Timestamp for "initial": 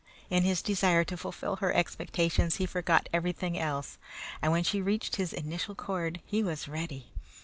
5.31-5.75